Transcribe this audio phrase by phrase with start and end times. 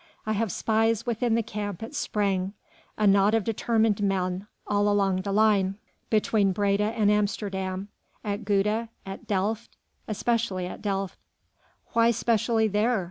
[0.25, 2.53] I have spies within the camp at Sprang,
[2.97, 5.75] a knot of determined men all along the line
[6.09, 7.87] between Breda and Amsterdam,
[8.23, 9.77] at Gouda, at Delft...
[10.07, 11.19] especially at Delft."
[11.93, 12.99] "Why specially there?"